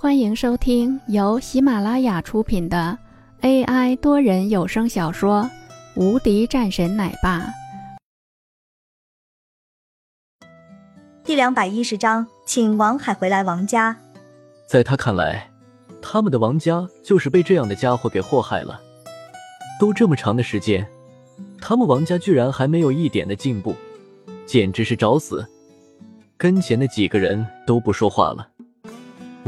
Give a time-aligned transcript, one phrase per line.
[0.00, 2.96] 欢迎收听由喜马拉雅出品的
[3.40, 5.42] AI 多人有声小说
[6.00, 7.40] 《无敌战神奶爸》
[11.24, 13.42] 第两百一十章，请王海回来。
[13.42, 13.96] 王家，
[14.68, 15.50] 在他看来，
[16.00, 18.80] 他们的王家就是被这样的家伙给祸害了。
[19.80, 20.86] 都这么长的时间，
[21.60, 23.74] 他们王家居然还没有一点的进步，
[24.46, 25.44] 简直是找死！
[26.36, 28.48] 跟前的几个人都不说话了。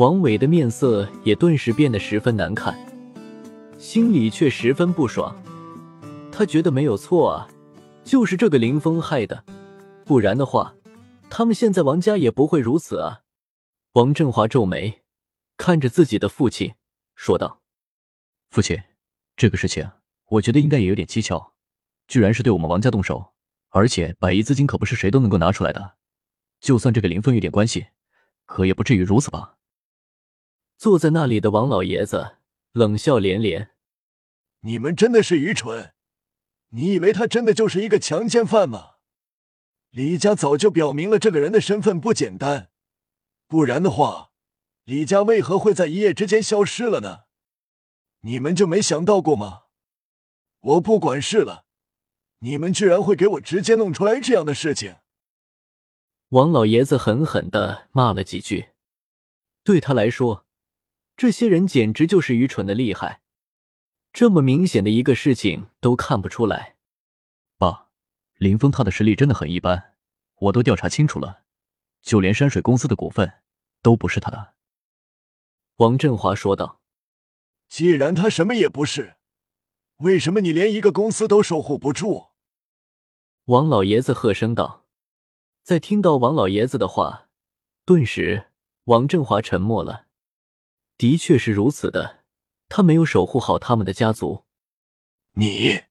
[0.00, 2.74] 王伟的面色也顿时变得十分难看，
[3.76, 5.36] 心里却十分不爽。
[6.32, 7.46] 他觉得没有错啊，
[8.02, 9.44] 就是这个林峰害的，
[10.06, 10.74] 不然的话，
[11.28, 13.20] 他们现在王家也不会如此啊。
[13.92, 15.02] 王振华皱眉，
[15.58, 16.72] 看着自己的父亲，
[17.14, 17.60] 说道
[18.48, 18.82] ：“父亲，
[19.36, 19.86] 这个事情
[20.28, 21.52] 我觉得应该也有点蹊跷，
[22.08, 23.34] 居然是对我们王家动手，
[23.68, 25.96] 而且百亿资金可不是谁都能够拿出来的。
[26.58, 27.88] 就算这个林峰有点关系，
[28.46, 29.56] 可也不至于如此吧。”
[30.80, 32.38] 坐在那里的王老爷子
[32.72, 33.72] 冷笑连连
[34.64, 35.92] ：“你们真的是愚蠢！
[36.70, 38.92] 你以为他真的就是一个强奸犯吗？
[39.90, 42.70] 李家早就表明了这个人的身份不简单，
[43.46, 44.30] 不然的话，
[44.84, 47.24] 李家为何会在一夜之间消失了呢？
[48.20, 49.64] 你们就没想到过吗？
[50.60, 51.66] 我不管事了，
[52.38, 54.96] 你们居然会给我直接弄出来这样的事情！”
[56.30, 58.70] 王老爷子狠狠的骂了几句，
[59.62, 60.46] 对他来说。
[61.20, 63.20] 这些人简直就是愚蠢的厉害，
[64.10, 66.76] 这么明显的一个事情都看不出来。
[67.58, 67.90] 爸，
[68.38, 69.96] 林峰他的实力真的很一般，
[70.36, 71.42] 我都调查清楚了，
[72.00, 73.42] 就连山水公司的股份
[73.82, 74.54] 都不是他的。
[75.76, 76.80] 王振华说道
[77.68, 79.16] ：“既然他什么也不是，
[79.98, 82.28] 为什么你连一个公司都守护不住？”
[83.44, 84.86] 王老爷子喝声道。
[85.62, 87.28] 在听到王老爷子的话，
[87.84, 88.46] 顿时
[88.84, 90.06] 王振华沉默了。
[91.00, 92.24] 的确是如此的，
[92.68, 94.44] 他没有守护好他们的家族。
[95.32, 95.84] 你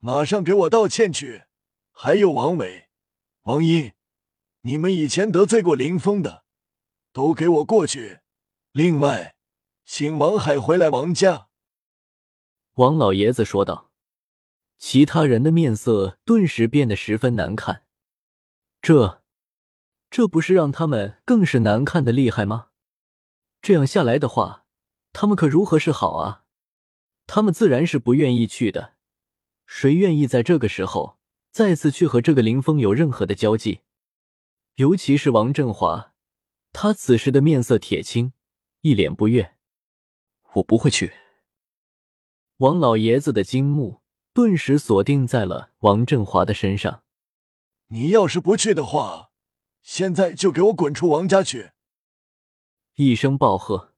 [0.00, 1.44] 马上给我道歉去！
[1.92, 2.90] 还有王伟、
[3.44, 3.94] 王英，
[4.60, 6.44] 你们以前得罪过林峰的，
[7.10, 8.20] 都给我过去！
[8.72, 9.34] 另外，
[9.86, 11.48] 请王海回来王家。
[12.74, 13.90] 王老爷子说道。
[14.76, 17.86] 其他人的面色顿时变得十分难看。
[18.82, 19.22] 这，
[20.10, 22.66] 这不是让他们更是难看的厉害吗？
[23.64, 24.66] 这样下来的话，
[25.14, 26.44] 他们可如何是好啊？
[27.26, 28.92] 他们自然是不愿意去的。
[29.64, 31.16] 谁愿意在这个时候
[31.50, 33.80] 再次去和这个林峰有任何的交际？
[34.74, 36.12] 尤其是王振华，
[36.74, 38.34] 他此时的面色铁青，
[38.82, 39.54] 一脸不悦。
[40.56, 41.14] 我不会去。
[42.58, 44.02] 王老爷子的金目
[44.34, 47.02] 顿时锁定在了王振华的身上。
[47.86, 49.30] 你要是不去的话，
[49.80, 51.70] 现在就给我滚出王家去！
[52.96, 53.92] 一声暴喝，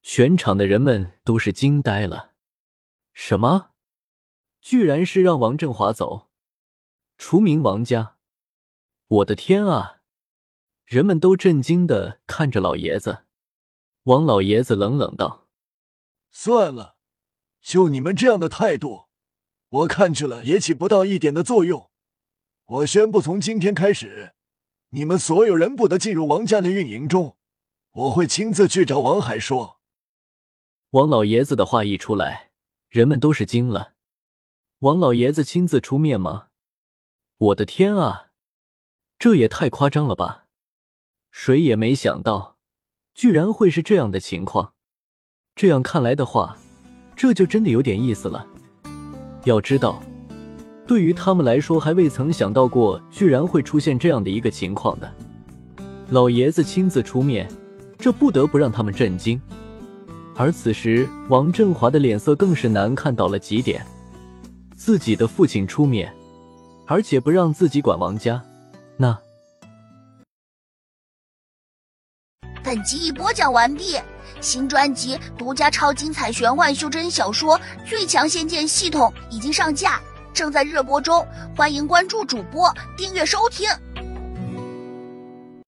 [0.00, 2.32] 全场的人们都是惊呆了。
[3.12, 3.72] 什么？
[4.62, 6.30] 居然是让王振华走，
[7.18, 8.16] 除名王家？
[9.06, 10.00] 我的天啊！
[10.86, 13.26] 人们都震惊的看着老爷子。
[14.04, 15.48] 王老爷子冷冷道
[16.32, 16.96] ：“算了，
[17.60, 19.08] 就你们这样的态度，
[19.68, 21.90] 我看去了也起不到一点的作用。
[22.64, 24.34] 我宣布，从今天开始，
[24.88, 27.35] 你们所有人不得进入王家的运营中。”
[27.96, 29.78] 我会亲自去找王海说。
[30.90, 32.50] 王老爷子的话一出来，
[32.90, 33.94] 人们都是惊了。
[34.80, 36.48] 王老爷子亲自出面吗？
[37.38, 38.26] 我的天啊，
[39.18, 40.44] 这也太夸张了吧！
[41.30, 42.58] 谁也没想到，
[43.14, 44.74] 居然会是这样的情况。
[45.54, 46.58] 这样看来的话，
[47.16, 48.46] 这就真的有点意思了。
[49.44, 50.02] 要知道，
[50.86, 55.10] 对于他们来说，还未曾想到过，居然会出现这样的一个情况的。
[56.10, 57.48] 老爷子亲自出面。
[57.98, 59.40] 这不得不让他们震惊，
[60.36, 63.84] 而此时王振华的脸色更是难看到了极点。
[64.76, 66.12] 自己的父亲出面，
[66.86, 68.40] 而且不让自己管王家，
[68.96, 69.18] 那……
[72.62, 73.96] 本集已播讲完毕，
[74.40, 80.00] 新专辑独家超精彩玄幻修真小说《最强仙剑系统》已经上架，
[80.34, 81.26] 正在热播中，
[81.56, 83.68] 欢迎关注主播，订阅收听。